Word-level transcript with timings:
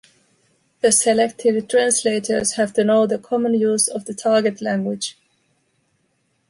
The 0.79 0.91
selected 0.91 1.69
translators 1.69 2.53
have 2.53 2.73
to 2.73 2.83
know 2.83 3.05
the 3.05 3.19
common 3.19 3.53
use 3.53 3.87
of 3.87 4.05
the 4.05 4.15
target 4.15 4.59
language. 4.59 5.15